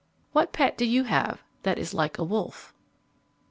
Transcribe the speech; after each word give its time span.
__What 0.47 0.51
pet 0.51 0.79
do 0.79 0.85
you 0.87 1.03
have 1.03 1.43
that 1.61 1.77
is 1.77 1.93
like 1.93 2.17
a 2.17 2.23
wolf? 2.23 2.73